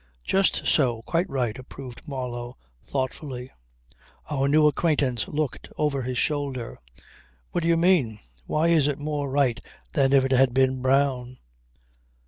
"Just 0.23 0.65
so. 0.65 1.03
Quite 1.03 1.29
right," 1.29 1.55
approved 1.59 2.07
Marlow 2.07 2.57
thoughtfully. 2.83 3.51
Our 4.31 4.47
new 4.47 4.65
acquaintance 4.65 5.27
looked 5.27 5.69
over 5.77 6.01
his 6.01 6.17
shoulder. 6.17 6.79
"What 7.51 7.61
do 7.61 7.67
you 7.69 7.77
mean? 7.77 8.17
Why 8.47 8.69
is 8.69 8.87
it 8.87 8.97
more 8.97 9.29
right 9.29 9.59
than 9.93 10.11
if 10.11 10.25
it 10.25 10.31
had 10.31 10.55
been 10.55 10.81
Brown?" 10.81 11.37